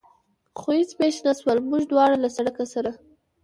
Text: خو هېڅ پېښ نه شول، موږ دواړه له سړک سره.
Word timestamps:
خو 0.59 0.69
هېڅ 0.79 0.89
پېښ 0.99 1.15
نه 1.27 1.33
شول، 1.39 1.57
موږ 1.69 1.83
دواړه 1.91 2.17
له 2.23 2.29
سړک 2.35 2.55
سره. 2.73 2.91